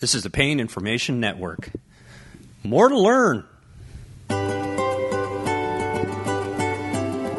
This 0.00 0.14
is 0.14 0.24
the 0.24 0.30
Pain 0.30 0.58
Information 0.58 1.20
Network. 1.20 1.70
More 2.64 2.88
to 2.88 2.98
learn. 2.98 3.44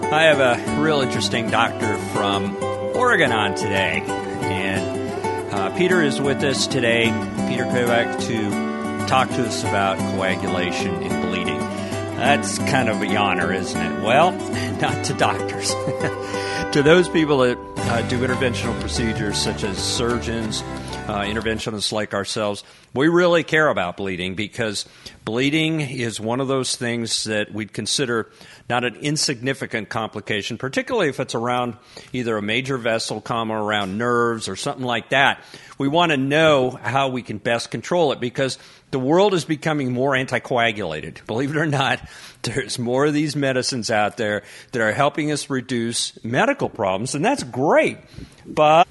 I 0.09 0.23
have 0.23 0.39
a 0.39 0.81
real 0.81 1.01
interesting 1.01 1.49
doctor 1.49 1.97
from 2.13 2.55
Oregon 2.95 3.33
on 3.33 3.55
today. 3.55 4.01
And 4.05 5.53
uh, 5.53 5.75
Peter 5.77 6.01
is 6.01 6.21
with 6.21 6.41
us 6.43 6.65
today, 6.67 7.07
Peter 7.49 7.65
Kosek, 7.65 8.21
to 8.27 9.07
talk 9.07 9.27
to 9.29 9.45
us 9.45 9.63
about 9.63 9.97
coagulation 10.15 10.95
and 11.03 11.27
bleeding. 11.27 11.59
That's 11.59 12.57
kind 12.59 12.87
of 12.87 13.01
a 13.01 13.05
yawner, 13.05 13.53
isn't 13.53 13.81
it? 13.81 14.01
Well, 14.01 14.31
not 14.81 15.03
to 15.05 15.13
doctors. 15.13 15.69
to 16.71 16.81
those 16.83 17.09
people 17.09 17.39
that 17.39 17.74
uh, 17.87 18.01
do 18.07 18.19
interventional 18.19 18.77
procedures, 18.79 19.37
such 19.37 19.63
as 19.63 19.77
surgeons, 19.77 20.61
uh, 21.07 21.21
interventionists 21.21 21.91
like 21.91 22.13
ourselves, 22.13 22.63
we 22.93 23.07
really 23.07 23.43
care 23.43 23.67
about 23.67 23.97
bleeding 23.97 24.35
because 24.35 24.87
bleeding 25.23 25.81
is 25.81 26.19
one 26.19 26.41
of 26.41 26.47
those 26.47 26.75
things 26.75 27.25
that 27.25 27.53
we'd 27.53 27.73
consider 27.73 28.31
not 28.69 28.83
an 28.83 28.95
insignificant 28.95 29.89
complication, 29.89 30.57
particularly 30.57 31.09
if 31.09 31.19
it's 31.19 31.35
around 31.35 31.77
either 32.11 32.37
a 32.37 32.41
major 32.41 32.77
vessel, 32.77 33.21
comma, 33.21 33.53
around 33.53 33.97
nerves 33.97 34.49
or 34.49 34.55
something 34.55 34.85
like 34.85 35.09
that. 35.09 35.43
We 35.77 35.87
want 35.87 36.11
to 36.11 36.17
know 36.17 36.71
how 36.71 37.09
we 37.09 37.21
can 37.21 37.37
best 37.37 37.69
control 37.69 38.11
it 38.13 38.19
because 38.19 38.57
the 38.95 38.99
world 38.99 39.33
is 39.33 39.43
becoming 39.43 39.91
more 39.91 40.13
anticoagulated. 40.13 41.25
Believe 41.27 41.51
it 41.51 41.57
or 41.57 41.65
not, 41.65 41.99
there's 42.43 42.79
more 42.79 43.07
of 43.07 43.13
these 43.13 43.35
medicines 43.35 43.91
out 43.91 44.15
there 44.15 44.43
that 44.71 44.81
are 44.81 44.93
helping 44.93 45.33
us 45.33 45.49
reduce 45.49 46.17
medical 46.23 46.69
problems, 46.69 47.13
and 47.13 47.25
that's 47.25 47.43
great. 47.43 47.97
But 48.45 48.87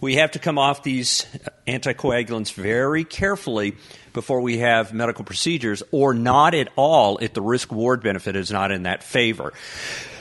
we 0.00 0.14
have 0.14 0.30
to 0.30 0.38
come 0.38 0.56
off 0.56 0.84
these 0.84 1.26
anticoagulants 1.66 2.52
very 2.52 3.02
carefully 3.02 3.74
before 4.12 4.40
we 4.40 4.58
have 4.58 4.92
medical 4.92 5.24
procedures, 5.24 5.82
or 5.90 6.14
not 6.14 6.54
at 6.54 6.68
all 6.76 7.18
if 7.18 7.32
the 7.32 7.42
risk 7.42 7.72
reward 7.72 8.04
benefit 8.04 8.36
is 8.36 8.52
not 8.52 8.70
in 8.70 8.84
that 8.84 9.02
favor. 9.02 9.52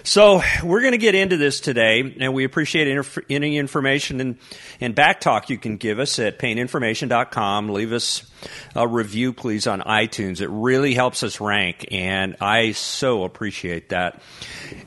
So 0.09 0.41
we're 0.63 0.81
going 0.81 0.93
to 0.93 0.97
get 0.97 1.13
into 1.13 1.37
this 1.37 1.59
today, 1.59 2.15
and 2.19 2.33
we 2.33 2.43
appreciate 2.43 2.87
any 3.29 3.57
information 3.59 4.19
and, 4.19 4.39
and 4.81 4.95
back 4.95 5.21
talk 5.21 5.51
you 5.51 5.59
can 5.59 5.77
give 5.77 5.99
us 5.99 6.17
at 6.17 6.39
paininformation.com. 6.39 7.69
Leave 7.69 7.91
us 7.91 8.23
a 8.75 8.87
review, 8.87 9.33
please, 9.33 9.67
on 9.67 9.81
iTunes. 9.81 10.41
It 10.41 10.49
really 10.49 10.95
helps 10.95 11.21
us 11.21 11.39
rank, 11.39 11.89
and 11.91 12.37
I 12.41 12.71
so 12.71 13.23
appreciate 13.23 13.89
that. 13.89 14.23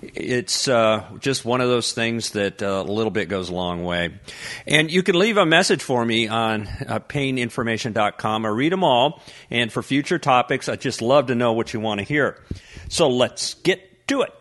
It's 0.02 0.66
uh, 0.66 1.04
just 1.20 1.44
one 1.44 1.60
of 1.60 1.68
those 1.68 1.92
things 1.92 2.30
that 2.30 2.60
uh, 2.60 2.82
a 2.84 2.90
little 2.92 3.12
bit 3.12 3.28
goes 3.28 3.48
a 3.48 3.54
long 3.54 3.84
way. 3.84 4.18
And 4.66 4.90
you 4.90 5.04
can 5.04 5.16
leave 5.16 5.36
a 5.36 5.46
message 5.46 5.84
for 5.84 6.04
me 6.04 6.26
on 6.26 6.66
uh, 6.66 6.98
paininformation.com. 6.98 8.44
I 8.44 8.48
read 8.48 8.72
them 8.72 8.82
all, 8.82 9.22
and 9.50 9.72
for 9.72 9.84
future 9.84 10.18
topics, 10.18 10.68
I 10.68 10.74
just 10.74 11.00
love 11.00 11.28
to 11.28 11.36
know 11.36 11.52
what 11.52 11.72
you 11.72 11.78
want 11.78 12.00
to 12.00 12.04
hear. 12.04 12.42
So 12.88 13.08
let's 13.08 13.54
get 13.54 14.08
to 14.08 14.22
it. 14.22 14.34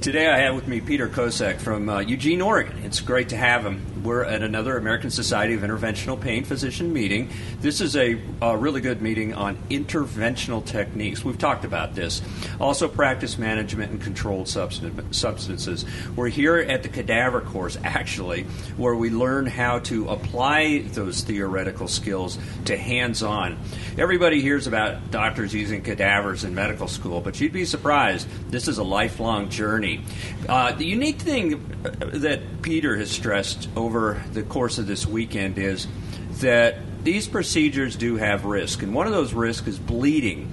Today 0.00 0.28
I 0.28 0.38
have 0.40 0.54
with 0.54 0.68
me 0.68 0.82
Peter 0.82 1.08
Kosek 1.08 1.60
from 1.60 1.88
uh, 1.88 2.00
Eugene, 2.00 2.42
Oregon. 2.42 2.76
It's 2.84 3.00
great 3.00 3.30
to 3.30 3.38
have 3.38 3.64
him 3.64 3.93
we're 4.04 4.22
at 4.22 4.42
another 4.42 4.76
American 4.76 5.10
Society 5.10 5.54
of 5.54 5.62
Interventional 5.62 6.20
Pain 6.20 6.44
Physician 6.44 6.92
meeting. 6.92 7.30
This 7.62 7.80
is 7.80 7.96
a, 7.96 8.20
a, 8.42 8.54
really 8.54 8.82
good 8.82 9.00
meeting 9.00 9.32
on 9.32 9.56
interventional 9.70 10.64
techniques. 10.64 11.24
We've 11.24 11.38
talked 11.38 11.64
about 11.64 11.94
this. 11.94 12.20
Also, 12.60 12.86
practice 12.86 13.38
management 13.38 13.92
and 13.92 14.02
controlled 14.02 14.46
substances. 14.48 15.86
We're 16.14 16.28
here 16.28 16.58
at 16.58 16.82
the 16.82 16.90
cadaver 16.90 17.40
course, 17.40 17.78
actually, 17.82 18.42
where 18.76 18.94
we 18.94 19.08
learn 19.08 19.46
how 19.46 19.78
to 19.80 20.08
apply 20.10 20.82
those 20.92 21.22
theoretical 21.22 21.88
skills 21.88 22.38
to 22.66 22.76
hands 22.76 23.22
on. 23.22 23.58
Everybody 23.96 24.42
hears 24.42 24.66
about 24.66 25.10
doctors 25.10 25.54
using 25.54 25.80
cadavers 25.80 26.44
in 26.44 26.54
medical 26.54 26.88
school, 26.88 27.22
but 27.22 27.40
you'd 27.40 27.52
be 27.52 27.64
surprised. 27.64 28.28
This 28.50 28.68
is 28.68 28.76
a 28.76 28.84
lifelong 28.84 29.48
journey. 29.48 30.02
Uh, 30.46 30.72
the 30.72 30.84
unique 30.84 31.18
thing 31.18 31.64
that 32.12 32.60
Peter 32.60 32.96
has 32.96 33.10
stressed 33.10 33.68
over 33.76 33.93
over 33.94 34.20
the 34.32 34.42
course 34.42 34.78
of 34.78 34.88
this 34.88 35.06
weekend 35.06 35.56
is 35.56 35.86
that 36.40 36.78
these 37.04 37.28
procedures 37.28 37.94
do 37.94 38.16
have 38.16 38.44
risk, 38.44 38.82
and 38.82 38.92
one 38.92 39.06
of 39.06 39.12
those 39.12 39.32
risks 39.32 39.68
is 39.68 39.78
bleeding. 39.78 40.52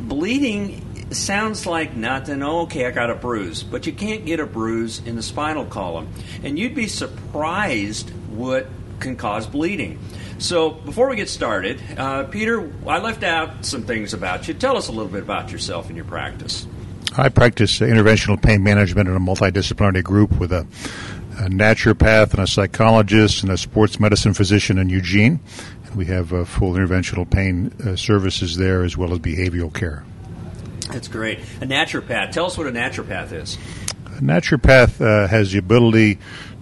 Bleeding 0.00 1.10
sounds 1.10 1.66
like 1.66 1.96
nothing. 1.96 2.42
Oh, 2.42 2.62
okay, 2.62 2.86
I 2.86 2.90
got 2.90 3.08
a 3.08 3.14
bruise, 3.14 3.62
but 3.62 3.86
you 3.86 3.92
can't 3.94 4.26
get 4.26 4.38
a 4.38 4.44
bruise 4.44 5.00
in 5.06 5.16
the 5.16 5.22
spinal 5.22 5.64
column, 5.64 6.08
and 6.42 6.58
you'd 6.58 6.74
be 6.74 6.86
surprised 6.86 8.10
what 8.28 8.66
can 9.00 9.16
cause 9.16 9.46
bleeding. 9.46 9.98
So, 10.38 10.70
before 10.70 11.08
we 11.08 11.16
get 11.16 11.30
started, 11.30 11.80
uh, 11.96 12.24
Peter, 12.24 12.70
I 12.86 12.98
left 12.98 13.22
out 13.22 13.64
some 13.64 13.84
things 13.84 14.12
about 14.12 14.46
you. 14.46 14.52
Tell 14.52 14.76
us 14.76 14.88
a 14.88 14.92
little 14.92 15.10
bit 15.10 15.22
about 15.22 15.52
yourself 15.52 15.86
and 15.86 15.96
your 15.96 16.04
practice. 16.04 16.66
I 17.16 17.28
practice 17.28 17.78
interventional 17.78 18.42
pain 18.42 18.62
management 18.62 19.08
in 19.08 19.14
a 19.14 19.20
multidisciplinary 19.20 20.02
group 20.02 20.38
with 20.38 20.52
a 20.52 20.66
a 21.38 21.48
naturopath 21.48 22.32
and 22.32 22.40
a 22.40 22.46
psychologist 22.46 23.42
and 23.42 23.52
a 23.52 23.58
sports 23.58 23.98
medicine 23.98 24.34
physician 24.34 24.78
in 24.78 24.88
Eugene. 24.88 25.40
And 25.86 25.94
we 25.94 26.06
have 26.06 26.32
uh, 26.32 26.44
full 26.44 26.72
interventional 26.74 27.28
pain 27.28 27.72
uh, 27.84 27.96
services 27.96 28.56
there 28.56 28.84
as 28.84 28.96
well 28.96 29.12
as 29.12 29.18
behavioral 29.18 29.72
care. 29.72 30.04
That's 30.90 31.08
great. 31.08 31.40
A 31.60 31.66
naturopath. 31.66 32.32
Tell 32.32 32.46
us 32.46 32.58
what 32.58 32.66
a 32.66 32.70
naturopath 32.70 33.32
is. 33.32 33.58
A 34.06 34.20
naturopath 34.20 35.00
uh, 35.00 35.26
has 35.28 35.52
the 35.52 35.58
ability 35.58 36.18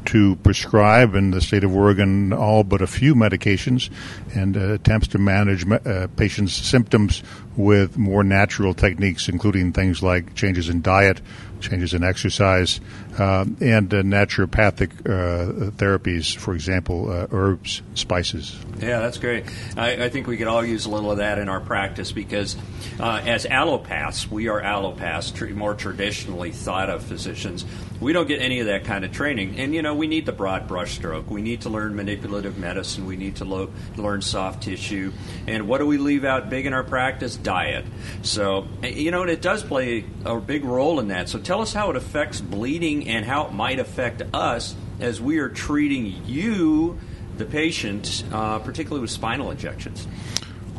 to 0.06 0.36
prescribe 0.36 1.14
in 1.14 1.30
the 1.30 1.40
state 1.40 1.64
of 1.64 1.74
Oregon 1.74 2.32
all 2.32 2.64
but 2.64 2.82
a 2.82 2.86
few 2.86 3.14
medications 3.14 3.90
and 4.34 4.56
uh, 4.56 4.72
attempts 4.72 5.08
to 5.08 5.18
manage 5.18 5.70
uh, 5.70 6.08
patients' 6.16 6.54
symptoms 6.54 7.22
with 7.56 7.96
more 7.96 8.24
natural 8.24 8.74
techniques, 8.74 9.28
including 9.28 9.72
things 9.72 10.02
like 10.02 10.34
changes 10.34 10.68
in 10.68 10.82
diet, 10.82 11.20
changes 11.62 11.94
in 11.94 12.04
exercise, 12.04 12.80
uh, 13.18 13.44
and 13.60 13.92
uh, 13.92 14.02
naturopathic 14.02 14.90
uh, 15.00 15.70
therapies, 15.72 16.36
for 16.36 16.54
example, 16.54 17.10
uh, 17.10 17.26
herbs, 17.30 17.82
spices. 17.94 18.56
Yeah, 18.78 19.00
that's 19.00 19.18
great. 19.18 19.44
I, 19.76 20.04
I, 20.04 20.08
think 20.08 20.26
we 20.26 20.36
could 20.36 20.48
all 20.48 20.64
use 20.64 20.86
a 20.86 20.90
little 20.90 21.10
of 21.10 21.18
that 21.18 21.38
in 21.38 21.48
our 21.48 21.60
practice 21.60 22.10
because 22.10 22.56
uh, 22.98 23.22
as 23.24 23.46
allopaths, 23.46 24.28
we 24.28 24.48
are 24.48 24.60
allopaths, 24.60 25.34
tr- 25.34 25.46
more 25.48 25.74
traditionally 25.74 26.50
thought 26.50 26.90
of 26.90 27.02
physicians. 27.02 27.64
We 28.00 28.12
don't 28.12 28.26
get 28.26 28.40
any 28.40 28.58
of 28.58 28.66
that 28.66 28.84
kind 28.84 29.04
of 29.04 29.12
training. 29.12 29.60
And, 29.60 29.72
you 29.72 29.82
know, 29.82 29.94
we 29.94 30.08
need 30.08 30.26
the 30.26 30.32
broad 30.32 30.68
brushstroke. 30.68 31.26
We 31.26 31.42
need 31.42 31.60
to 31.60 31.68
learn 31.68 31.94
manipulative 31.94 32.58
medicine. 32.58 33.06
We 33.06 33.16
need 33.16 33.36
to 33.36 33.44
lo- 33.44 33.70
learn 33.96 34.22
soft 34.22 34.64
tissue. 34.64 35.12
And 35.46 35.68
what 35.68 35.78
do 35.78 35.86
we 35.86 35.98
leave 35.98 36.24
out 36.24 36.50
big 36.50 36.66
in 36.66 36.72
our 36.72 36.82
practice? 36.82 37.36
Diet. 37.36 37.84
So, 38.22 38.66
you 38.82 39.12
know, 39.12 39.22
and 39.22 39.30
it 39.30 39.40
does 39.40 39.62
play 39.62 40.04
a 40.24 40.40
big 40.40 40.64
role 40.64 40.98
in 40.98 41.08
that. 41.08 41.28
So 41.28 41.38
tell 41.38 41.51
us 41.60 41.72
how 41.72 41.90
it 41.90 41.96
affects 41.96 42.40
bleeding 42.40 43.08
and 43.08 43.24
how 43.24 43.46
it 43.46 43.52
might 43.52 43.78
affect 43.78 44.22
us 44.32 44.74
as 45.00 45.20
we 45.20 45.38
are 45.38 45.48
treating 45.48 46.22
you, 46.26 46.98
the 47.36 47.44
patient, 47.44 48.24
uh, 48.32 48.58
particularly 48.60 49.00
with 49.00 49.10
spinal 49.10 49.50
injections. 49.50 50.06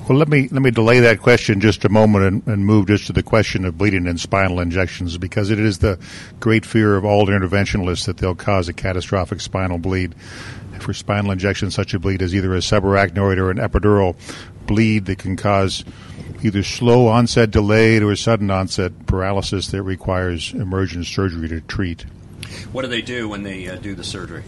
Well, 0.08 0.18
let 0.18 0.28
me 0.28 0.50
let 0.52 0.62
me 0.62 0.70
delay 0.70 1.00
that 1.00 1.20
question 1.22 1.62
just 1.62 1.86
a 1.86 1.90
moment 1.90 2.26
and, 2.26 2.48
and, 2.48 2.66
move 2.66 2.88
just 2.88 3.08
to 3.08 3.14
the 3.14 3.24
question 3.24 3.64
of 3.64 3.78
bleeding 3.78 4.06
and 4.06 4.20
spinal 4.20 4.60
injections 4.60 5.18
because 5.18 5.50
it 5.50 5.60
is 5.60 5.78
the 5.78 5.98
great 6.42 6.66
fear 6.66 6.98
of 6.98 7.06
all 7.06 7.28
interventionalists 7.28 8.06
that 8.08 8.18
they'll 8.18 8.36
cause 8.36 8.68
a 8.68 8.74
catastrophic 8.74 9.40
spinal 9.40 9.78
bleed. 9.78 10.14
For 10.80 10.94
spinal 10.94 11.32
injections, 11.32 11.74
such 11.74 11.94
a 11.94 12.00
bleed 12.00 12.22
is 12.22 12.36
either 12.36 12.54
a 12.54 12.58
subarachnoid 12.58 13.38
or 13.38 13.50
an 13.50 13.60
epidural 13.60 14.18
bleed 14.66 15.06
that 15.06 15.20
can 15.20 15.38
cause 15.38 15.86
either 16.44 16.64
slow 16.64 17.08
onset, 17.08 17.52
delayed, 17.52 18.04
or 18.04 18.16
sudden 18.16 18.52
onset 18.52 19.06
paralysis 19.06 19.68
that 19.68 19.82
requires 19.84 20.54
emergent 20.54 21.06
surgery 21.06 21.48
to 21.50 21.62
treat. 21.62 22.06
What 22.72 22.84
do 22.84 22.88
they 22.88 23.02
do 23.02 23.30
when 23.30 23.44
they 23.44 23.68
uh, 23.68 23.76
do 23.78 23.96
the 23.96 24.04
surgery? 24.04 24.44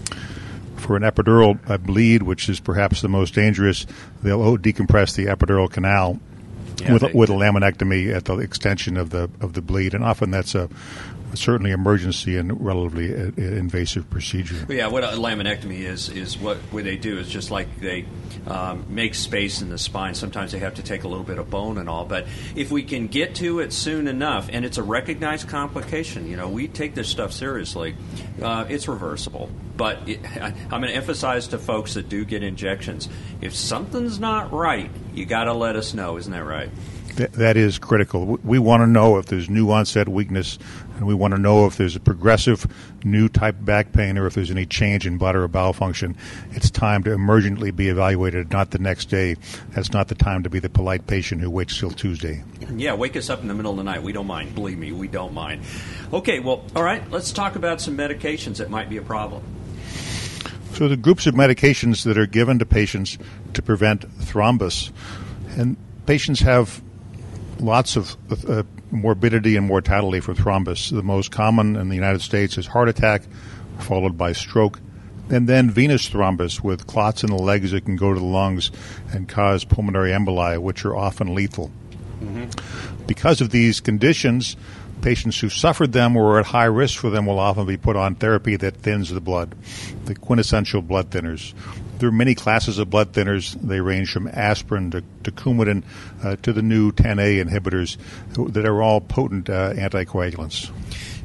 For 0.78 0.96
an 0.98 1.04
epidural 1.04 1.58
bleed, 1.84 2.24
which 2.24 2.50
is 2.50 2.60
perhaps 2.60 3.02
the 3.02 3.10
most 3.10 3.34
dangerous, 3.34 3.86
they'll 4.22 4.58
decompress 4.58 5.16
the 5.16 5.26
epidural 5.26 5.72
canal 5.72 6.20
yeah, 6.82 6.94
with, 6.94 7.14
with 7.14 7.30
a 7.30 7.34
laminectomy 7.34 8.14
at 8.14 8.26
the 8.26 8.38
extension 8.38 8.98
of 8.98 9.10
the 9.10 9.30
of 9.40 9.54
the 9.54 9.62
bleed, 9.62 9.94
and 9.94 10.04
often 10.04 10.32
that's 10.32 10.56
a 10.56 10.70
certainly 11.34 11.72
emergency 11.72 12.38
and 12.38 12.64
relatively 12.64 13.14
uh, 13.14 13.32
invasive 13.38 14.10
procedure. 14.10 14.66
Yeah, 14.70 14.88
what 14.88 15.04
a 15.04 15.08
laminectomy 15.08 15.80
is 15.80 16.10
is 16.10 16.38
what, 16.38 16.58
what 16.72 16.84
they 16.84 16.98
do 16.98 17.18
is 17.18 17.30
just 17.30 17.52
like 17.52 17.80
they 17.80 18.06
um, 18.48 18.86
make 18.90 19.16
space 19.16 19.62
in 19.62 19.70
the 19.70 19.78
spine. 19.78 20.14
Sometimes 20.14 20.52
they 20.52 20.60
have 20.60 20.76
to 20.76 20.84
take 20.84 21.04
a 21.04 21.08
little 21.08 21.24
bit 21.24 21.40
of 21.40 21.50
bone 21.50 21.78
and 21.78 21.90
all, 21.90 22.06
but 22.06 22.28
if 22.56 22.72
we 22.72 22.84
can 22.84 23.08
get 23.08 23.36
to 23.36 23.60
it 23.60 23.74
soon 23.74 24.08
enough, 24.08 24.50
and 24.52 24.64
it's 24.66 24.78
a 24.78 24.84
recognized 24.84 25.48
complication, 25.48 26.30
you 26.30 26.38
know, 26.38 26.50
we 26.50 26.68
take 26.68 26.96
this 26.96 27.10
stuff 27.10 27.32
seriously. 27.32 27.96
Uh, 28.42 28.66
it's 28.70 28.88
reversible, 28.88 29.50
but 29.76 30.08
it, 30.08 30.24
I, 30.26 30.48
I'm 30.72 30.82
going 30.82 30.84
to 30.84 30.96
emphasize 30.96 31.48
to 31.50 31.58
folks 31.58 31.96
that 31.96 32.10
do 32.10 32.26
get 32.26 32.44
injections: 32.44 33.10
if 33.42 33.56
something's 33.56 34.20
not 34.20 34.52
right, 34.52 34.92
you 35.14 35.26
got 35.26 35.46
to 35.46 35.54
let 35.54 35.76
us 35.76 35.94
know. 35.94 36.18
Isn't 36.18 36.32
that 36.32 36.44
right? 36.44 36.70
Th- 37.16 37.32
that 37.32 37.56
is 37.56 37.80
critical. 37.80 38.38
We 38.44 38.60
want 38.60 38.82
to 38.82 38.88
know 38.88 39.18
if 39.18 39.28
there's 39.28 39.50
new 39.50 39.72
onset 39.72 40.10
weakness, 40.10 40.60
and 40.98 41.08
we 41.08 41.14
want 41.14 41.34
to 41.34 41.40
know 41.40 41.66
if 41.66 41.78
there's 41.78 41.96
a 41.96 42.00
progressive 42.00 42.68
new 43.06 43.30
type 43.30 43.56
back 43.62 43.94
pain 43.94 44.18
or 44.18 44.28
if 44.28 44.34
there's 44.34 44.52
any 44.52 44.66
change 44.66 45.08
in 45.08 45.18
bladder 45.18 45.44
or 45.44 45.48
bowel 45.48 45.74
function. 45.74 46.18
It's 46.52 46.70
time 46.70 47.04
to 47.04 47.12
emergently 47.12 47.74
be 47.74 47.88
evaluated, 47.88 48.52
not 48.52 48.72
the 48.72 48.80
next 48.80 49.06
day. 49.06 49.36
That's 49.70 49.94
not 49.94 50.10
the 50.10 50.16
time 50.16 50.44
to 50.44 50.50
be 50.50 50.60
the 50.60 50.70
polite 50.70 51.08
patient 51.08 51.42
who 51.42 51.50
waits 51.50 51.78
till 51.80 51.92
Tuesday. 51.92 52.44
Yeah, 52.76 52.96
wake 52.96 53.16
us 53.16 53.30
up 53.30 53.42
in 53.42 53.48
the 53.48 53.54
middle 53.54 53.72
of 53.72 53.78
the 53.78 53.84
night. 53.84 54.04
We 54.04 54.12
don't 54.12 54.28
mind. 54.28 54.56
Believe 54.56 54.78
me, 54.78 54.92
we 54.92 55.08
don't 55.08 55.34
mind. 55.34 55.64
Okay, 56.12 56.40
well, 56.40 56.66
all 56.76 56.84
right, 56.84 57.10
let's 57.12 57.32
talk 57.32 57.56
about 57.56 57.80
some 57.80 57.98
medications 57.98 58.58
that 58.58 58.70
might 58.70 58.90
be 58.90 58.98
a 58.98 59.02
problem. 59.02 59.44
So, 60.74 60.90
the 60.90 60.98
groups 60.98 61.26
of 61.26 61.36
medications 61.36 62.04
that 62.04 62.18
are 62.18 62.26
given 62.26 62.60
to 62.60 62.66
patients 62.66 63.18
to 63.54 63.62
prevent 63.62 64.02
thrombus, 64.20 64.92
and 65.58 65.78
patients 66.06 66.42
have 66.42 66.82
lots 67.60 67.96
of 67.96 68.16
uh, 68.50 68.64
morbidity 68.92 69.56
and 69.56 69.68
mortality 69.68 70.20
from 70.20 70.36
thrombus. 70.36 70.92
The 70.92 71.04
most 71.04 71.32
common 71.32 71.76
in 71.76 71.90
the 71.90 71.96
United 71.96 72.22
States 72.22 72.58
is 72.58 72.68
heart 72.68 72.90
attack, 72.90 73.24
followed 73.80 74.18
by 74.18 74.34
stroke, 74.34 74.80
and 75.30 75.48
then 75.48 75.70
venous 75.70 76.10
thrombus 76.10 76.62
with 76.62 76.88
clots 76.88 77.24
in 77.24 77.30
the 77.30 77.42
legs 77.42 77.72
that 77.72 77.86
can 77.86 77.96
go 77.96 78.14
to 78.14 78.20
the 78.20 78.26
lungs 78.26 78.72
and 79.12 79.28
cause 79.28 79.64
pulmonary 79.64 80.12
emboli, 80.12 80.60
which 80.60 80.86
are 80.86 80.96
often 80.96 81.34
lethal. 81.34 81.72
Mm-hmm. 82.22 83.06
Because 83.06 83.42
of 83.42 83.50
these 83.50 83.80
conditions, 83.80 84.56
patients 85.02 85.40
who 85.40 85.50
suffered 85.50 85.92
them 85.92 86.16
or 86.16 86.36
are 86.36 86.40
at 86.40 86.46
high 86.46 86.66
risk 86.66 87.00
for 87.00 87.10
them 87.10 87.26
will 87.26 87.40
often 87.40 87.66
be 87.66 87.78
put 87.78 87.96
on 87.96 88.16
therapy 88.16 88.56
that 88.56 88.78
thins 88.78 89.10
the 89.10 89.22
blood, 89.22 89.56
the 90.06 90.16
quintessential 90.16 90.82
blood 90.82 91.10
thinners. 91.10 91.54
There 91.98 92.10
are 92.10 92.12
many 92.12 92.36
classes 92.36 92.78
of 92.78 92.90
blood 92.90 93.14
thinners. 93.14 93.54
They 93.60 93.80
range 93.80 94.12
from 94.12 94.28
aspirin 94.28 94.92
to, 94.92 95.04
to 95.24 95.32
Coumadin 95.32 95.84
uh, 96.24 96.36
to 96.44 96.52
the 96.52 96.62
new 96.62 96.92
10A 96.92 97.44
inhibitors 97.44 97.98
that 98.54 98.66
are 98.66 98.82
all 98.82 99.02
potent 99.02 99.50
uh, 99.50 99.74
anticoagulants. 99.74 100.72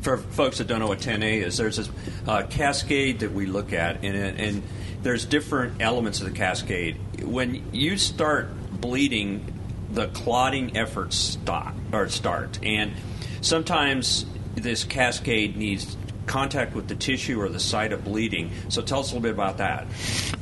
For 0.03 0.17
folks 0.17 0.59
that 0.59 0.67
don't 0.67 0.81
know 0.81 0.87
what 0.87 1.01
10A 1.01 1.45
is, 1.45 1.57
there's 1.57 1.77
this 1.77 1.91
uh, 2.27 2.45
cascade 2.49 3.21
that 3.21 3.33
we 3.33 3.47
look 3.47 3.73
at, 3.73 4.03
and, 4.05 4.17
and 4.17 4.63
there's 5.03 5.25
different 5.25 5.83
elements 5.83 6.21
of 6.21 6.27
the 6.27 6.33
cascade. 6.33 6.97
When 7.23 7.73
you 7.73 7.99
start 7.99 8.49
bleeding, 8.81 9.53
the 9.91 10.07
clotting 10.09 10.77
efforts 10.77 11.17
stop 11.17 11.75
or 11.93 12.09
start, 12.09 12.61
and 12.63 12.93
sometimes 13.41 14.25
this 14.55 14.85
cascade 14.85 15.57
needs 15.57 15.97
contact 16.27 16.75
with 16.75 16.89
the 16.89 16.95
tissue 16.95 17.41
or 17.41 17.49
the 17.49 17.61
site 17.61 17.93
of 17.93 18.05
bleeding. 18.05 18.51
So 18.69 18.83
tell 18.83 19.01
us 19.01 19.11
a 19.11 19.15
little 19.15 19.23
bit 19.23 19.33
about 19.33 19.59
that. 19.59 19.87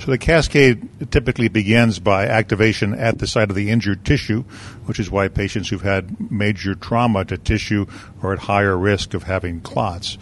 So 0.00 0.10
the 0.10 0.18
cascade 0.18 1.10
typically 1.10 1.48
begins 1.48 1.98
by 1.98 2.26
activation 2.26 2.94
at 2.94 3.18
the 3.18 3.26
site 3.26 3.50
of 3.50 3.56
the 3.56 3.70
injured 3.70 4.04
tissue, 4.04 4.42
which 4.86 5.00
is 5.00 5.10
why 5.10 5.28
patients 5.28 5.68
who've 5.68 5.82
had 5.82 6.30
major 6.30 6.74
trauma 6.74 7.24
to 7.26 7.38
tissue 7.38 7.86
are 8.22 8.32
at 8.32 8.38
higher 8.40 8.76
risk 8.76 9.14
of 9.14 9.24
having 9.24 9.60
clots 9.60 10.18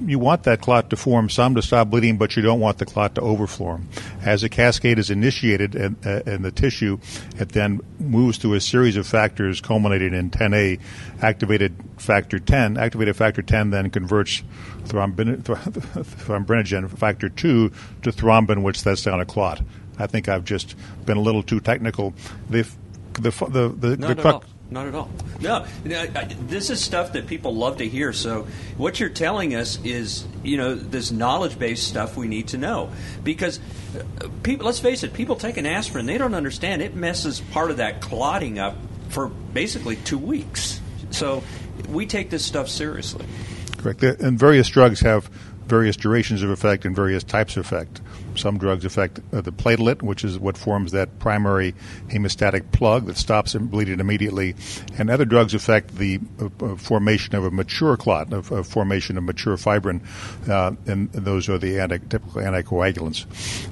you 0.00 0.18
want 0.18 0.44
that 0.44 0.60
clot 0.60 0.90
to 0.90 0.96
form 0.96 1.28
some 1.28 1.54
to 1.54 1.62
stop 1.62 1.90
bleeding, 1.90 2.16
but 2.18 2.36
you 2.36 2.42
don't 2.42 2.60
want 2.60 2.78
the 2.78 2.86
clot 2.86 3.14
to 3.16 3.20
overflow. 3.20 3.80
As 4.22 4.42
a 4.42 4.48
cascade 4.48 4.98
is 4.98 5.10
initiated 5.10 5.74
in, 5.74 5.96
uh, 6.04 6.20
in, 6.26 6.42
the 6.42 6.50
tissue, 6.50 6.98
it 7.38 7.50
then 7.50 7.80
moves 7.98 8.38
through 8.38 8.54
a 8.54 8.60
series 8.60 8.96
of 8.96 9.06
factors 9.06 9.60
culminating 9.60 10.14
in 10.14 10.30
10A, 10.30 10.80
activated 11.20 11.74
factor 11.98 12.38
10. 12.38 12.76
Activated 12.76 13.16
factor 13.16 13.42
10 13.42 13.70
then 13.70 13.90
converts 13.90 14.42
thrombin, 14.84 15.42
thrombinogen 15.42 16.90
factor 16.98 17.28
2 17.28 17.70
to 18.02 18.12
thrombin, 18.12 18.62
which 18.62 18.80
sets 18.80 19.02
down 19.02 19.20
a 19.20 19.24
clot. 19.24 19.62
I 19.98 20.06
think 20.06 20.28
I've 20.28 20.44
just 20.44 20.74
been 21.04 21.16
a 21.16 21.22
little 21.22 21.42
too 21.42 21.60
technical. 21.60 22.14
The, 22.50 22.68
the, 23.14 23.30
the, 23.30 23.68
the, 23.68 23.96
no, 23.96 24.14
the 24.14 24.14
no, 24.14 24.42
not 24.72 24.86
at 24.86 24.94
all. 24.94 25.10
No, 25.40 25.64
this 25.84 26.70
is 26.70 26.80
stuff 26.80 27.12
that 27.14 27.26
people 27.26 27.54
love 27.54 27.78
to 27.78 27.88
hear. 27.88 28.12
So 28.12 28.46
what 28.76 29.00
you're 29.00 29.08
telling 29.08 29.54
us 29.54 29.78
is, 29.84 30.24
you 30.42 30.56
know, 30.56 30.74
this 30.74 31.10
knowledge-based 31.10 31.86
stuff 31.86 32.16
we 32.16 32.28
need 32.28 32.48
to 32.48 32.58
know 32.58 32.90
because 33.24 33.58
uh, 33.98 34.28
people. 34.42 34.66
Let's 34.66 34.80
face 34.80 35.02
it, 35.02 35.12
people 35.12 35.36
take 35.36 35.56
an 35.56 35.66
aspirin, 35.66 36.06
they 36.06 36.18
don't 36.18 36.34
understand 36.34 36.82
it 36.82 36.94
messes 36.94 37.40
part 37.40 37.70
of 37.70 37.78
that 37.78 38.00
clotting 38.00 38.58
up 38.58 38.76
for 39.08 39.28
basically 39.28 39.96
two 39.96 40.18
weeks. 40.18 40.80
So 41.10 41.42
we 41.88 42.06
take 42.06 42.30
this 42.30 42.44
stuff 42.44 42.68
seriously. 42.68 43.26
Correct. 43.78 44.02
And 44.02 44.38
various 44.38 44.68
drugs 44.68 45.00
have 45.00 45.26
various 45.66 45.96
durations 45.96 46.42
of 46.42 46.50
effect 46.50 46.84
and 46.84 46.94
various 46.94 47.24
types 47.24 47.56
of 47.56 47.66
effect. 47.66 48.00
Some 48.36 48.58
drugs 48.58 48.84
affect 48.84 49.20
uh, 49.32 49.40
the 49.40 49.52
platelet, 49.52 50.02
which 50.02 50.24
is 50.24 50.38
what 50.38 50.56
forms 50.56 50.92
that 50.92 51.18
primary 51.18 51.74
hemostatic 52.08 52.72
plug 52.72 53.06
that 53.06 53.16
stops 53.16 53.54
bleeding 53.54 54.00
immediately, 54.00 54.54
and 54.98 55.10
other 55.10 55.24
drugs 55.24 55.54
affect 55.54 55.96
the 55.96 56.20
uh, 56.40 56.48
uh 56.64 56.76
formation 56.76 57.34
of 57.34 57.44
a 57.44 57.50
mature 57.50 57.96
clot, 57.96 58.32
of, 58.32 58.66
formation 58.66 59.18
of 59.18 59.24
mature 59.24 59.56
fibrin, 59.56 60.00
uh, 60.48 60.72
and 60.86 61.12
those 61.12 61.48
are 61.48 61.58
the 61.58 61.78
anti- 61.78 61.98
typical 61.98 62.40
anticoagulants. 62.40 63.26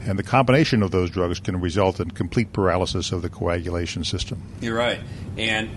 And 0.09 0.19
the 0.19 0.23
combination 0.23 0.83
of 0.83 0.91
those 0.91 1.11
drugs 1.11 1.41
can 1.41 1.61
result 1.61 2.01
in 2.01 2.11
complete 2.11 2.53
paralysis 2.53 3.13
of 3.13 3.23
the 3.23 3.29
coagulation 3.29 4.05
system. 4.05 4.43
You're 4.61 4.77
right, 4.77 5.01
and 5.37 5.71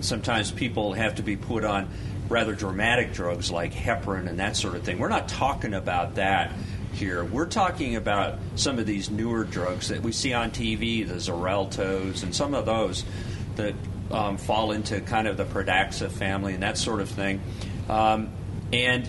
sometimes 0.00 0.50
people 0.50 0.92
have 0.94 1.16
to 1.16 1.22
be 1.22 1.36
put 1.36 1.64
on 1.64 1.88
rather 2.28 2.54
dramatic 2.54 3.12
drugs 3.12 3.50
like 3.50 3.72
heparin 3.72 4.28
and 4.28 4.38
that 4.38 4.56
sort 4.56 4.76
of 4.76 4.84
thing. 4.84 4.98
We're 4.98 5.08
not 5.08 5.28
talking 5.28 5.74
about 5.74 6.14
that 6.14 6.52
here. 7.00 7.24
We're 7.24 7.46
talking 7.46 7.96
about 7.96 8.38
some 8.54 8.78
of 8.78 8.86
these 8.86 9.10
newer 9.10 9.44
drugs 9.44 9.88
that 9.88 10.02
we 10.02 10.12
see 10.12 10.32
on 10.32 10.50
TV, 10.50 11.06
the 11.06 11.14
Xareltos, 11.14 12.22
and 12.22 12.34
some 12.34 12.54
of 12.54 12.66
those 12.66 13.04
that 13.56 13.74
um, 14.10 14.36
fall 14.36 14.72
into 14.72 15.00
kind 15.00 15.26
of 15.26 15.36
the 15.36 15.44
Pradaxa 15.44 16.10
family 16.10 16.54
and 16.54 16.62
that 16.62 16.78
sort 16.78 17.00
of 17.00 17.08
thing. 17.08 17.40
Um, 17.88 18.30
and 18.72 19.08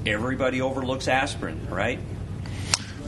everybody 0.06 0.60
overlooks 0.60 1.08
aspirin, 1.08 1.68
right? 1.68 1.98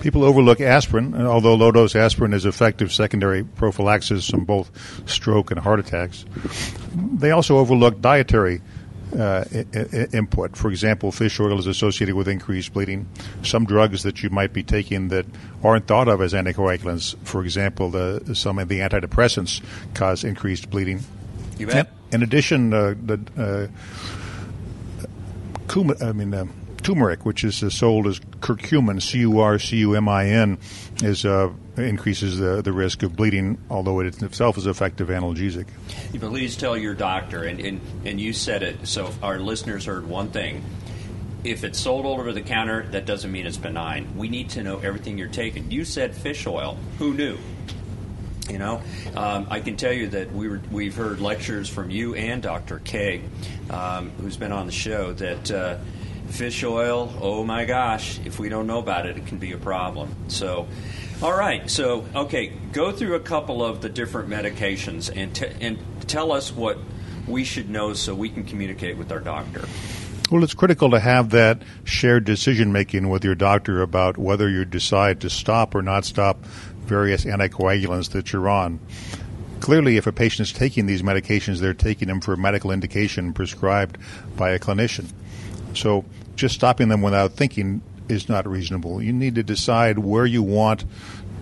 People 0.00 0.25
overlook 0.25 0.61
aspirin, 0.61 1.14
although 1.14 1.55
low 1.55 1.70
dose 1.70 1.94
aspirin 1.94 2.32
is 2.32 2.44
effective 2.44 2.93
secondary 2.93 3.44
prophylaxis 3.44 4.29
from 4.29 4.44
both 4.44 5.08
stroke 5.08 5.52
and 5.52 5.61
heart 5.61 5.79
attacks. 5.79 6.25
They 6.93 7.31
also 7.31 7.58
overlook 7.58 8.00
dietary 8.00 8.62
uh, 9.19 9.44
input. 10.12 10.56
For 10.56 10.70
example, 10.70 11.12
fish 11.12 11.38
oil 11.41 11.59
is 11.59 11.67
associated 11.67 12.14
with 12.14 12.29
increased 12.29 12.73
bleeding. 12.73 13.09
Some 13.43 13.67
drugs 13.67 14.03
that 14.03 14.23
you 14.23 14.31
might 14.31 14.53
be 14.53 14.62
taking 14.62 15.09
that 15.09 15.26
aren't 15.62 15.87
thought 15.87 16.09
of 16.09 16.20
as 16.20 16.32
anticoagulants, 16.32 17.17
for 17.25 17.43
example, 17.43 17.91
the, 17.91 18.35
some 18.35 18.59
of 18.59 18.69
the 18.69 18.81
antidepressants 18.81 19.62
cause 19.94 20.25
increased 20.25 20.70
bleeding. 20.70 21.00
You 21.59 21.67
bet. 21.67 21.91
In 22.11 22.23
addition, 22.23 22.75
uh, 22.75 22.94
the 23.03 23.20
uh, 23.38 23.69
I 26.03 26.12
mean, 26.12 26.35
uh, 26.35 26.44
turmeric, 26.82 27.25
which 27.25 27.44
is 27.44 27.62
sold 27.75 28.06
as 28.06 28.20
curcumin, 28.41 29.01
C-U-R-C-U-M-I-N, 29.01 30.58
is 31.03 31.24
uh, 31.24 31.51
increases 31.77 32.39
the, 32.39 32.62
the 32.62 32.72
risk 32.72 33.03
of 33.03 33.17
bleeding, 33.17 33.58
although 33.70 34.01
it 34.01 34.22
itself 34.22 34.58
is 34.58 34.67
effective 34.67 35.08
analgesic. 35.08 35.67
Please 36.19 36.56
tell 36.56 36.77
your 36.77 36.94
doctor, 36.94 37.44
and, 37.44 37.60
and, 37.60 37.81
and 38.05 38.20
you 38.20 38.32
said 38.32 38.62
it, 38.62 38.86
so 38.86 39.12
our 39.22 39.39
listeners 39.39 39.86
heard 39.86 40.06
one 40.06 40.29
thing. 40.29 40.65
If 41.44 41.65
it's 41.65 41.81
sold 41.81 42.06
over 42.06 42.32
the 42.32 42.43
counter, 42.43 42.86
that 42.91 43.05
doesn't 43.05 43.32
mean 43.32 43.46
it's 43.46 43.56
benign. 43.56 44.17
We 44.17 44.29
need 44.29 44.51
to 44.51 44.62
know 44.62 44.79
everything 44.79 45.19
you're 45.19 45.29
taking. 45.29 45.70
You 45.70 45.84
said 45.84 46.15
fish 46.15 46.46
oil. 46.46 46.79
Who 46.98 47.15
knew? 47.15 47.39
You 48.48 48.58
know, 48.58 48.82
um, 49.15 49.46
I 49.51 49.60
can 49.60 49.77
tell 49.77 49.93
you 49.93 50.08
that 50.08 50.32
we 50.32 50.48
were, 50.48 50.60
we've 50.70 50.94
heard 50.94 51.20
lectures 51.20 51.69
from 51.69 51.91
you 51.91 52.15
and 52.15 52.43
Dr. 52.43 52.81
K, 52.81 53.22
um, 53.70 54.10
who's 54.20 54.36
been 54.36 54.53
on 54.53 54.67
the 54.67 54.72
show, 54.72 55.12
that 55.15 55.51
uh, 55.51 55.79
fish 56.32 56.65
oil, 56.65 57.12
oh 57.20 57.44
my 57.44 57.67
gosh, 57.67 58.19
if 58.24 58.39
we 58.39 58.48
don't 58.48 58.67
know 58.67 58.79
about 58.79 59.06
it, 59.06 59.19
it 59.19 59.27
can 59.27 59.39
be 59.39 59.53
a 59.53 59.58
problem. 59.58 60.15
So, 60.29 60.67
all 61.20 61.36
right, 61.36 61.70
so, 61.70 62.06
okay, 62.15 62.53
go 62.72 62.91
through 62.91 63.15
a 63.17 63.20
couple 63.20 63.62
of 63.62 63.82
the 63.82 63.91
different 63.91 64.31
medications 64.31 65.15
and, 65.15 65.34
t- 65.34 65.53
and 65.60 65.79
tell 66.08 66.32
us 66.32 66.51
what 66.51 66.79
we 67.29 67.44
should 67.44 67.69
know 67.69 67.93
so 67.93 68.15
we 68.15 68.31
can 68.31 68.44
communicate 68.44 68.96
with 68.96 69.12
our 69.12 69.20
doctor. 69.20 69.65
Well, 70.31 70.43
it's 70.43 70.55
critical 70.55 70.91
to 70.93 71.01
have 71.01 71.31
that 71.31 71.60
shared 71.84 72.24
decision 72.24 72.72
making 72.72 73.10
with 73.10 73.24
your 73.24 73.34
doctor 73.34 73.82
about 73.82 74.17
whether 74.17 74.48
you 74.48 74.65
decide 74.65 75.20
to 75.20 75.31
stop 75.31 75.74
or 75.74 75.82
not 75.82 76.06
stop 76.06 76.43
various 76.86 77.27
anticoagulants 77.27 78.10
that 78.12 78.32
you're 78.32 78.48
on. 78.48 78.81
Clearly, 79.60 79.98
if 79.98 80.06
a 80.06 80.12
patient 80.12 80.48
is 80.48 80.53
taking 80.55 80.86
these 80.86 81.03
medications, 81.03 81.60
they're 81.60 81.74
taking 81.74 82.08
them 82.08 82.22
for 82.22 82.32
a 82.32 82.39
medical 82.39 82.70
indication 82.70 83.34
prescribed 83.34 83.98
by 84.36 84.51
a 84.51 84.58
clinician. 84.58 85.12
So 85.74 86.05
just 86.36 86.55
stopping 86.55 86.89
them 86.89 87.03
without 87.03 87.32
thinking 87.32 87.82
is 88.08 88.29
not 88.29 88.46
reasonable. 88.46 89.03
You 89.03 89.12
need 89.12 89.34
to 89.36 89.43
decide 89.43 89.98
where 89.98 90.27
you 90.27 90.43
want 90.43 90.84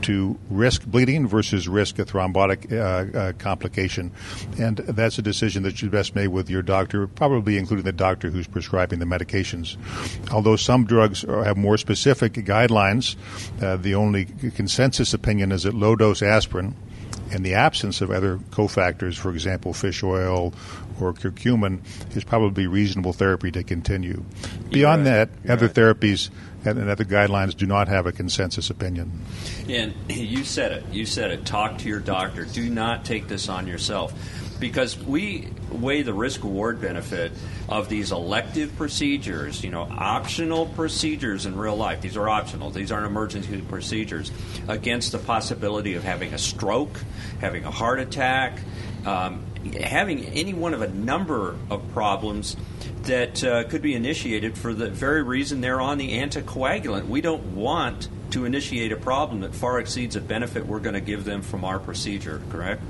to 0.02 0.38
risk 0.48 0.86
bleeding 0.86 1.26
versus 1.26 1.68
risk 1.68 1.98
a 1.98 2.04
thrombotic 2.04 2.72
uh, 2.72 3.18
uh, 3.18 3.32
complication. 3.34 4.10
And 4.58 4.78
that's 4.78 5.18
a 5.18 5.22
decision 5.22 5.62
that 5.64 5.82
you 5.82 5.90
best 5.90 6.14
make 6.14 6.30
with 6.30 6.48
your 6.48 6.62
doctor, 6.62 7.06
probably 7.06 7.58
including 7.58 7.84
the 7.84 7.92
doctor 7.92 8.30
who's 8.30 8.46
prescribing 8.46 8.98
the 8.98 9.04
medications. 9.04 9.76
Although 10.32 10.56
some 10.56 10.84
drugs 10.86 11.24
are, 11.24 11.44
have 11.44 11.56
more 11.56 11.76
specific 11.76 12.32
guidelines, 12.32 13.16
uh, 13.62 13.76
the 13.76 13.94
only 13.94 14.24
consensus 14.24 15.12
opinion 15.12 15.52
is 15.52 15.64
that 15.64 15.74
low 15.74 15.96
dose 15.96 16.22
aspirin 16.22 16.74
in 17.30 17.42
the 17.42 17.54
absence 17.54 18.00
of 18.00 18.10
other 18.10 18.38
cofactors, 18.38 19.16
for 19.16 19.30
example, 19.30 19.72
fish 19.72 20.02
oil 20.02 20.52
or 21.00 21.12
curcumin, 21.12 21.80
is 22.16 22.24
probably 22.24 22.66
reasonable 22.66 23.12
therapy 23.12 23.50
to 23.50 23.62
continue. 23.62 24.22
Beyond 24.70 25.04
right. 25.04 25.10
that, 25.10 25.30
You're 25.44 25.52
other 25.52 25.66
right. 25.66 25.74
therapies 25.74 26.30
and, 26.64 26.78
and 26.78 26.90
other 26.90 27.04
guidelines 27.04 27.56
do 27.56 27.66
not 27.66 27.88
have 27.88 28.06
a 28.06 28.12
consensus 28.12 28.70
opinion. 28.70 29.24
And 29.68 29.94
you 30.08 30.44
said 30.44 30.72
it. 30.72 30.84
You 30.92 31.06
said 31.06 31.30
it. 31.30 31.44
Talk 31.44 31.78
to 31.78 31.88
your 31.88 32.00
doctor. 32.00 32.44
Do 32.44 32.68
not 32.68 33.04
take 33.04 33.28
this 33.28 33.48
on 33.48 33.66
yourself. 33.66 34.12
Because 34.58 34.98
we 34.98 35.48
weigh 35.72 36.02
the 36.02 36.12
risk 36.12 36.44
reward 36.44 36.82
benefit 36.82 37.32
of 37.66 37.88
these 37.88 38.12
elective 38.12 38.76
procedures, 38.76 39.64
you 39.64 39.70
know, 39.70 39.82
optional 39.82 40.66
procedures 40.66 41.46
in 41.46 41.56
real 41.56 41.76
life. 41.76 42.02
These 42.02 42.18
are 42.18 42.28
optional, 42.28 42.68
these 42.70 42.92
aren't 42.92 43.06
emergency 43.06 43.62
procedures, 43.62 44.30
against 44.68 45.12
the 45.12 45.18
possibility 45.18 45.94
of 45.94 46.04
having 46.04 46.34
a 46.34 46.38
stroke, 46.38 47.00
having 47.40 47.64
a 47.64 47.70
heart 47.70 48.00
attack, 48.00 48.60
um, 49.06 49.42
having 49.82 50.24
any 50.26 50.54
one 50.54 50.74
of 50.74 50.82
a 50.82 50.88
number 50.88 51.56
of 51.68 51.82
problems 51.92 52.56
that 53.02 53.42
uh, 53.44 53.64
could 53.64 53.82
be 53.82 53.94
initiated 53.94 54.56
for 54.56 54.74
the 54.74 54.90
very 54.90 55.22
reason 55.22 55.60
they're 55.60 55.80
on 55.80 55.98
the 55.98 56.18
anticoagulant. 56.18 57.08
We 57.08 57.20
don't 57.20 57.54
want 57.54 58.08
to 58.32 58.44
initiate 58.44 58.92
a 58.92 58.96
problem 58.96 59.40
that 59.40 59.54
far 59.54 59.80
exceeds 59.80 60.16
a 60.16 60.20
benefit 60.20 60.66
we're 60.66 60.80
going 60.80 60.94
to 60.94 61.00
give 61.00 61.24
them 61.24 61.42
from 61.42 61.64
our 61.64 61.78
procedure, 61.78 62.40
correct? 62.50 62.82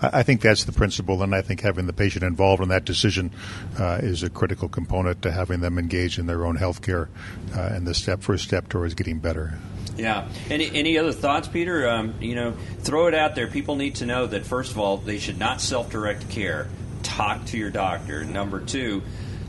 I 0.00 0.22
think 0.22 0.40
that's 0.40 0.64
the 0.64 0.72
principle, 0.72 1.22
and 1.22 1.34
I 1.34 1.42
think 1.42 1.60
having 1.60 1.86
the 1.86 1.92
patient 1.92 2.24
involved 2.24 2.62
in 2.62 2.68
that 2.68 2.84
decision 2.84 3.30
uh, 3.78 4.00
is 4.02 4.22
a 4.22 4.30
critical 4.30 4.68
component 4.68 5.22
to 5.22 5.30
having 5.30 5.60
them 5.60 5.78
engage 5.78 6.18
in 6.18 6.26
their 6.26 6.44
own 6.44 6.56
health 6.56 6.82
care 6.82 7.08
uh, 7.54 7.60
and 7.60 7.86
the 7.86 7.94
step 7.94 8.20
first 8.22 8.44
step 8.44 8.68
towards 8.68 8.94
getting 8.94 9.18
better. 9.18 9.58
Yeah. 9.96 10.28
Any 10.50 10.70
any 10.74 10.98
other 10.98 11.12
thoughts, 11.12 11.48
Peter? 11.48 11.88
Um, 11.88 12.14
you 12.20 12.34
know, 12.34 12.54
throw 12.80 13.06
it 13.06 13.14
out 13.14 13.34
there. 13.34 13.46
People 13.46 13.76
need 13.76 13.96
to 13.96 14.06
know 14.06 14.26
that 14.26 14.44
first 14.44 14.72
of 14.72 14.78
all, 14.78 14.96
they 14.96 15.18
should 15.18 15.38
not 15.38 15.60
self-direct 15.60 16.30
care. 16.30 16.68
Talk 17.02 17.44
to 17.46 17.58
your 17.58 17.70
doctor. 17.70 18.24
Number 18.24 18.60
two, 18.60 19.02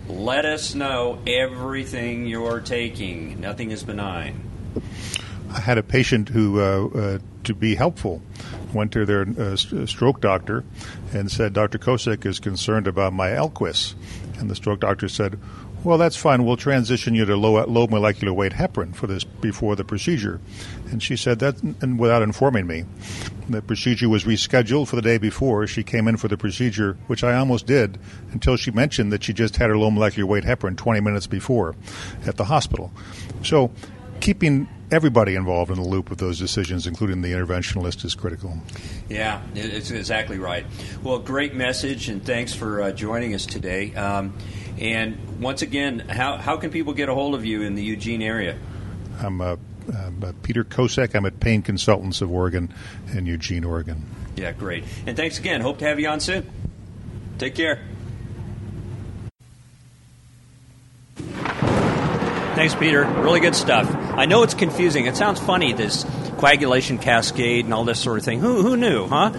let 0.07 0.45
us 0.45 0.75
know 0.75 1.19
everything 1.25 2.27
you're 2.27 2.59
taking. 2.59 3.39
Nothing 3.39 3.71
is 3.71 3.83
benign. 3.83 4.41
I 5.51 5.59
had 5.59 5.77
a 5.77 5.83
patient 5.83 6.29
who, 6.29 6.59
uh, 6.59 6.87
uh, 6.87 7.19
to 7.45 7.53
be 7.53 7.75
helpful, 7.75 8.21
went 8.73 8.91
to 8.91 9.05
their 9.05 9.21
uh, 9.21 9.55
stroke 9.55 10.19
doctor 10.19 10.65
and 11.13 11.31
said, 11.31 11.53
Dr. 11.53 11.77
Kosek 11.77 12.25
is 12.25 12.39
concerned 12.39 12.87
about 12.87 13.13
my 13.13 13.29
Eliquis. 13.29 13.95
And 14.37 14.49
the 14.49 14.55
stroke 14.55 14.81
doctor 14.81 15.07
said, 15.07 15.39
well, 15.85 15.99
that's 15.99 16.15
fine. 16.15 16.43
We'll 16.43 16.57
transition 16.57 17.13
you 17.13 17.25
to 17.25 17.35
low, 17.35 17.63
low 17.65 17.85
molecular 17.85 18.33
weight 18.33 18.53
heparin 18.53 18.95
for 18.95 19.05
this 19.05 19.23
before 19.23 19.75
the 19.75 19.83
procedure. 19.83 20.41
And 20.89 21.01
she 21.01 21.15
said 21.15 21.37
that, 21.39 21.61
and 21.61 21.99
without 21.99 22.23
informing 22.23 22.65
me, 22.65 22.85
the 23.47 23.61
procedure 23.61 24.09
was 24.09 24.23
rescheduled 24.23 24.87
for 24.87 24.95
the 24.95 25.03
day 25.03 25.19
before. 25.19 25.67
She 25.67 25.83
came 25.83 26.07
in 26.07 26.17
for 26.17 26.27
the 26.27 26.37
procedure, 26.37 26.97
which 27.05 27.23
I 27.23 27.35
almost 27.35 27.67
did, 27.67 27.99
until 28.31 28.57
she 28.57 28.71
mentioned 28.71 29.13
that 29.13 29.23
she 29.23 29.31
just 29.31 29.57
had 29.57 29.69
her 29.69 29.77
low 29.77 29.91
molecular 29.91 30.25
weight 30.25 30.43
heparin 30.43 30.75
20 30.75 31.01
minutes 31.01 31.27
before 31.27 31.75
at 32.25 32.37
the 32.37 32.45
hospital. 32.45 32.91
So, 33.43 33.71
keeping 34.21 34.67
everybody 34.91 35.35
involved 35.35 35.71
in 35.71 35.77
the 35.77 35.87
loop 35.87 36.09
of 36.09 36.17
those 36.17 36.39
decisions, 36.39 36.87
including 36.87 37.21
the 37.21 37.31
interventionalist, 37.31 38.05
is 38.05 38.15
critical. 38.15 38.57
Yeah, 39.09 39.41
it's 39.53 39.91
exactly 39.91 40.39
right. 40.39 40.65
Well, 41.03 41.19
great 41.19 41.53
message, 41.53 42.09
and 42.09 42.25
thanks 42.25 42.53
for 42.53 42.81
uh, 42.81 42.91
joining 42.91 43.35
us 43.35 43.45
today. 43.45 43.93
Um, 43.95 44.33
and 44.79 45.41
once 45.41 45.61
again, 45.61 45.99
how, 45.99 46.37
how 46.37 46.57
can 46.57 46.71
people 46.71 46.93
get 46.93 47.09
a 47.09 47.13
hold 47.13 47.35
of 47.35 47.45
you 47.45 47.61
in 47.61 47.75
the 47.75 47.83
Eugene 47.83 48.21
area? 48.21 48.57
I'm 49.21 49.41
uh, 49.41 49.55
um, 49.93 50.23
uh, 50.23 50.33
Peter 50.43 50.63
Kosek. 50.63 51.15
I'm 51.15 51.25
at 51.25 51.39
Pain 51.39 51.61
Consultants 51.61 52.21
of 52.21 52.31
Oregon 52.31 52.73
in 53.13 53.25
Eugene, 53.25 53.63
Oregon. 53.63 54.03
Yeah, 54.35 54.51
great. 54.51 54.83
And 55.05 55.15
thanks 55.15 55.39
again. 55.39 55.61
Hope 55.61 55.79
to 55.79 55.85
have 55.85 55.99
you 55.99 56.07
on 56.09 56.19
soon. 56.19 56.49
Take 57.37 57.55
care. 57.55 57.79
Thanks, 62.55 62.73
Peter. 62.73 63.03
Really 63.03 63.41
good 63.41 63.55
stuff. 63.55 63.93
I 63.93 64.25
know 64.25 64.43
it's 64.43 64.53
confusing. 64.53 65.07
It 65.07 65.17
sounds 65.17 65.41
funny, 65.41 65.73
this 65.73 66.05
coagulation 66.37 66.97
cascade 66.97 67.65
and 67.65 67.73
all 67.73 67.83
this 67.83 67.99
sort 67.99 68.17
of 68.17 68.23
thing. 68.23 68.39
Who, 68.39 68.61
who 68.61 68.77
knew, 68.77 69.07
huh? 69.07 69.31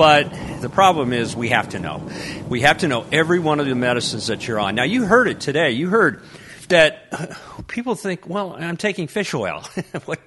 But 0.00 0.32
the 0.62 0.70
problem 0.70 1.12
is 1.12 1.36
we 1.36 1.50
have 1.50 1.68
to 1.68 1.78
know. 1.78 2.02
We 2.48 2.62
have 2.62 2.78
to 2.78 2.88
know 2.88 3.04
every 3.12 3.38
one 3.38 3.60
of 3.60 3.66
the 3.66 3.74
medicines 3.74 4.28
that 4.28 4.48
you're 4.48 4.58
on. 4.58 4.74
Now, 4.74 4.84
you 4.84 5.04
heard 5.04 5.28
it 5.28 5.40
today. 5.40 5.72
You 5.72 5.90
heard 5.90 6.22
that 6.68 7.36
people 7.68 7.94
think, 7.94 8.26
well, 8.26 8.56
I'm 8.58 8.78
taking 8.78 9.08
fish 9.08 9.34
oil. 9.34 9.62
what, 10.06 10.18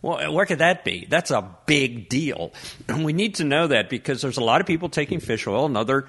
what, 0.00 0.32
where 0.32 0.46
could 0.46 0.60
that 0.60 0.84
be? 0.84 1.08
That's 1.10 1.32
a 1.32 1.42
big 1.66 2.08
deal. 2.08 2.52
And 2.86 3.04
we 3.04 3.12
need 3.12 3.34
to 3.36 3.44
know 3.44 3.66
that 3.66 3.90
because 3.90 4.22
there's 4.22 4.36
a 4.36 4.44
lot 4.44 4.60
of 4.60 4.68
people 4.68 4.88
taking 4.90 5.18
fish 5.18 5.48
oil 5.48 5.66
and 5.66 5.76
other 5.76 6.06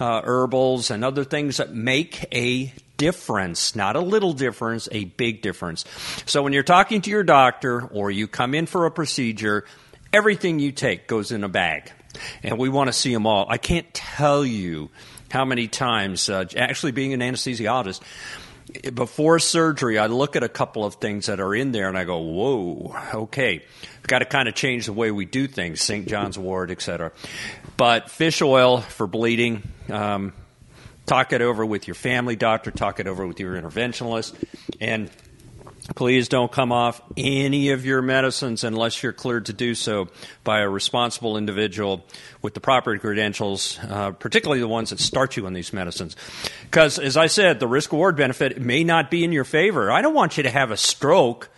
uh, 0.00 0.22
herbals 0.22 0.90
and 0.90 1.04
other 1.04 1.22
things 1.22 1.58
that 1.58 1.72
make 1.72 2.26
a 2.34 2.72
difference, 2.96 3.76
not 3.76 3.94
a 3.94 4.00
little 4.00 4.32
difference, 4.32 4.88
a 4.90 5.04
big 5.04 5.40
difference. 5.40 5.84
So 6.26 6.42
when 6.42 6.52
you're 6.52 6.64
talking 6.64 7.00
to 7.02 7.10
your 7.10 7.22
doctor 7.22 7.86
or 7.86 8.10
you 8.10 8.26
come 8.26 8.54
in 8.54 8.66
for 8.66 8.86
a 8.86 8.90
procedure, 8.90 9.64
everything 10.12 10.58
you 10.58 10.72
take 10.72 11.06
goes 11.06 11.30
in 11.30 11.44
a 11.44 11.48
bag. 11.48 11.92
And 12.42 12.58
we 12.58 12.68
want 12.68 12.88
to 12.88 12.92
see 12.92 13.12
them 13.12 13.26
all. 13.26 13.46
I 13.48 13.58
can't 13.58 13.92
tell 13.94 14.44
you 14.44 14.90
how 15.30 15.44
many 15.44 15.68
times, 15.68 16.28
uh, 16.28 16.44
actually 16.56 16.92
being 16.92 17.12
an 17.12 17.20
anesthesiologist, 17.20 18.00
before 18.94 19.38
surgery, 19.38 19.98
I 19.98 20.06
look 20.06 20.36
at 20.36 20.42
a 20.42 20.48
couple 20.48 20.84
of 20.84 20.96
things 20.96 21.26
that 21.26 21.40
are 21.40 21.54
in 21.54 21.72
there 21.72 21.88
and 21.88 21.96
I 21.96 22.04
go, 22.04 22.18
whoa, 22.18 22.96
okay. 23.14 23.58
We've 23.58 24.06
got 24.06 24.20
to 24.20 24.24
kind 24.24 24.48
of 24.48 24.54
change 24.54 24.86
the 24.86 24.92
way 24.92 25.10
we 25.10 25.24
do 25.24 25.46
things, 25.46 25.80
St. 25.80 26.06
John's 26.06 26.38
Wort, 26.38 26.70
et 26.70 26.82
cetera. 26.82 27.12
But 27.76 28.10
fish 28.10 28.42
oil 28.42 28.80
for 28.80 29.06
bleeding, 29.06 29.62
um, 29.88 30.32
talk 31.06 31.32
it 31.32 31.42
over 31.42 31.64
with 31.64 31.86
your 31.86 31.94
family 31.94 32.36
doctor, 32.36 32.70
talk 32.70 33.00
it 33.00 33.06
over 33.06 33.26
with 33.26 33.38
your 33.38 33.60
interventionalist, 33.60 34.34
and 34.80 35.10
Please 35.94 36.28
don't 36.28 36.50
come 36.50 36.72
off 36.72 37.00
any 37.16 37.70
of 37.70 37.86
your 37.86 38.02
medicines 38.02 38.64
unless 38.64 39.02
you're 39.02 39.12
cleared 39.12 39.46
to 39.46 39.52
do 39.52 39.74
so 39.74 40.08
by 40.42 40.60
a 40.60 40.68
responsible 40.68 41.36
individual 41.36 42.04
with 42.42 42.54
the 42.54 42.60
proper 42.60 42.98
credentials, 42.98 43.78
uh, 43.88 44.10
particularly 44.10 44.60
the 44.60 44.68
ones 44.68 44.90
that 44.90 44.98
start 44.98 45.36
you 45.36 45.46
on 45.46 45.52
these 45.52 45.72
medicines. 45.72 46.16
Because, 46.64 46.98
as 46.98 47.16
I 47.16 47.28
said, 47.28 47.60
the 47.60 47.68
risk 47.68 47.92
reward 47.92 48.16
benefit 48.16 48.60
may 48.60 48.82
not 48.82 49.10
be 49.10 49.22
in 49.22 49.32
your 49.32 49.44
favor. 49.44 49.90
I 49.90 50.02
don't 50.02 50.14
want 50.14 50.36
you 50.36 50.42
to 50.42 50.50
have 50.50 50.70
a 50.70 50.76
stroke 50.76 51.50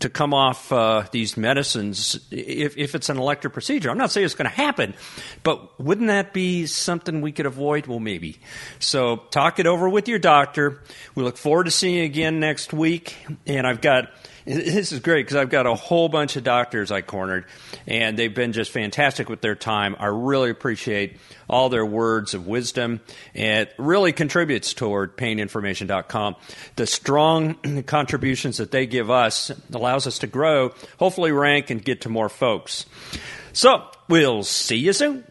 to 0.00 0.08
come 0.08 0.34
off 0.34 0.72
uh, 0.72 1.04
these 1.10 1.36
medicines 1.36 2.18
if, 2.30 2.76
if 2.76 2.94
it's 2.94 3.08
an 3.08 3.16
elective 3.18 3.52
procedure. 3.52 3.90
I'm 3.90 3.98
not 3.98 4.10
saying 4.10 4.24
it's 4.24 4.34
going 4.34 4.50
to 4.50 4.56
happen, 4.56 4.94
but 5.42 5.78
wouldn't 5.80 6.08
that 6.08 6.32
be 6.32 6.66
something 6.66 7.20
we 7.20 7.32
could 7.32 7.46
avoid? 7.46 7.86
Well, 7.86 8.00
maybe. 8.00 8.38
So 8.78 9.16
talk 9.16 9.58
it 9.58 9.66
over 9.66 9.88
with 9.88 10.08
your 10.08 10.18
doctor. 10.18 10.82
We 11.14 11.22
look 11.22 11.36
forward 11.36 11.64
to 11.64 11.70
seeing 11.70 11.96
you 11.96 12.04
again 12.04 12.40
next 12.40 12.72
week. 12.72 13.16
And 13.46 13.66
I've 13.66 13.80
got. 13.80 14.10
This 14.46 14.92
is 14.92 15.00
great 15.00 15.26
because 15.26 15.36
I've 15.36 15.50
got 15.50 15.66
a 15.66 15.74
whole 15.74 16.08
bunch 16.08 16.36
of 16.36 16.44
doctors 16.44 16.92
I 16.92 17.00
cornered, 17.00 17.46
and 17.84 18.16
they've 18.16 18.32
been 18.32 18.52
just 18.52 18.70
fantastic 18.70 19.28
with 19.28 19.40
their 19.40 19.56
time. 19.56 19.96
I 19.98 20.06
really 20.06 20.50
appreciate 20.50 21.16
all 21.50 21.68
their 21.68 21.84
words 21.84 22.32
of 22.32 22.46
wisdom. 22.46 23.00
It 23.34 23.74
really 23.76 24.12
contributes 24.12 24.72
toward 24.72 25.16
paininformation.com. 25.16 26.36
The 26.76 26.86
strong 26.86 27.82
contributions 27.86 28.58
that 28.58 28.70
they 28.70 28.86
give 28.86 29.10
us 29.10 29.50
allows 29.72 30.06
us 30.06 30.20
to 30.20 30.28
grow, 30.28 30.72
hopefully 31.00 31.32
rank 31.32 31.70
and 31.70 31.84
get 31.84 32.02
to 32.02 32.08
more 32.08 32.28
folks. 32.28 32.86
So 33.52 33.82
we'll 34.08 34.44
see 34.44 34.76
you 34.76 34.92
soon. 34.92 35.24